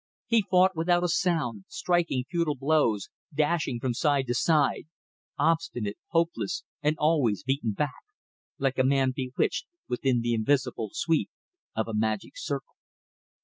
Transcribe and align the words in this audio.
He 0.25 0.43
fought 0.49 0.75
without 0.75 1.03
a 1.03 1.07
sound, 1.07 1.65
striking 1.67 2.23
futile 2.27 2.55
blows, 2.55 3.09
dashing 3.31 3.79
from 3.79 3.93
side 3.93 4.25
to 4.25 4.33
side; 4.33 4.85
obstinate, 5.37 5.97
hopeless, 6.07 6.63
and 6.81 6.95
always 6.97 7.43
beaten 7.43 7.73
back; 7.73 8.01
like 8.57 8.79
a 8.79 8.83
man 8.83 9.13
bewitched 9.15 9.67
within 9.87 10.21
the 10.21 10.33
invisible 10.33 10.89
sweep 10.91 11.29
of 11.75 11.87
a 11.87 11.93
magic 11.93 12.31
circle. 12.35 12.73